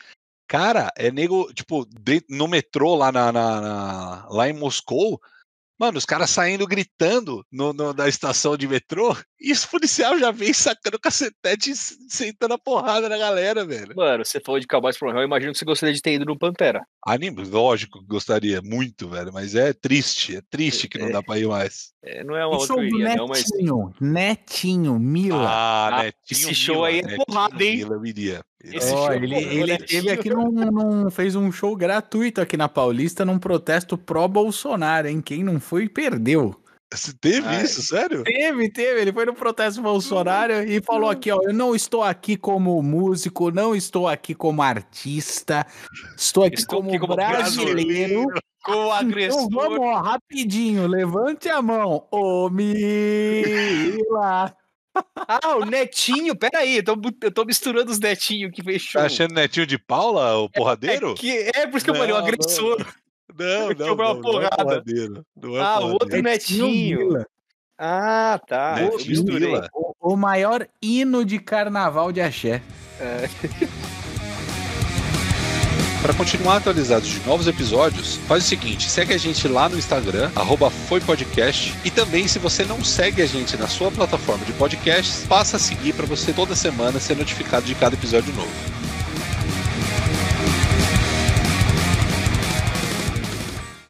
[0.48, 5.20] Cara, é nego, tipo, de- no metrô lá, na, na- na- lá em Moscou.
[5.80, 10.32] Mano, os caras saindo gritando no, no- na estação de metrô e os policiais já
[10.32, 13.94] vem sacando cacetete e sentando a porrada na galera, velho.
[13.96, 16.26] Mano, você falou de Cowboys from Hell, eu imagino que você gostaria de ter ido
[16.26, 16.84] no Pantera.
[17.06, 21.38] Anime, lógico que gostaria muito, velho, mas é triste, é triste que não dá pra
[21.38, 21.92] ir mais.
[22.04, 23.46] É, não é uma E outra iria, não, mas.
[23.52, 25.48] Netinho, Netinho, Mila.
[25.48, 27.78] Ah, Ah, Netinho esse show Mila, aí é Netinho porrada, hein?
[27.78, 28.44] Mila, eu iria.
[28.63, 29.88] Esse show, ele ele Netinho.
[30.04, 35.22] teve aqui num, num- fez um show gratuito aqui na Paulista num protesto pró-Bolsonaro, hein?
[35.22, 36.56] Quem não foi, perdeu.
[36.91, 37.63] Você teve Ai.
[37.63, 38.24] isso, sério?
[38.24, 39.02] Teve, teve.
[39.02, 43.52] Ele foi no protesto Bolsonaro e falou aqui, ó, eu não estou aqui como músico,
[43.52, 45.67] não estou aqui como artista,
[46.17, 48.26] estou aqui, Estou como, aqui como brasileiro.
[48.63, 49.50] Com o Então agressor.
[49.52, 52.08] vamos, ó, rapidinho, levante a mão.
[52.10, 54.56] Ô, Mila.
[55.16, 59.02] Ah, o Netinho, peraí, eu tô, eu tô misturando os Netinho que fez show.
[59.02, 61.12] Tá achando Netinho de Paula, o porradeiro?
[61.12, 62.78] É, que, é por isso que eu falei, o Não, agressor.
[63.38, 64.56] Não, não, não, não é porrada.
[64.64, 65.26] porradeiro.
[65.36, 65.94] Não é Ah, o porradeiro.
[65.94, 67.00] outro Netinho.
[67.00, 67.28] Mila.
[67.78, 68.76] Ah, tá.
[68.82, 69.62] eu Netinho.
[69.74, 72.62] O, o maior hino de carnaval de axé.
[76.02, 80.32] Para continuar atualizados de novos episódios, faz o seguinte, segue a gente lá no Instagram,
[80.88, 85.58] foipodcast, e também se você não segue a gente na sua plataforma de podcasts, passa
[85.58, 88.77] a seguir para você toda semana ser notificado de cada episódio novo.